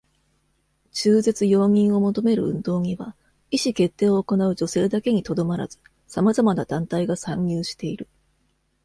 [0.93, 3.15] 中絶容認を求める運動には、
[3.51, 5.77] 意思決定を行う女性だけに留まらず
[6.07, 8.07] さまざまな団体が算入している。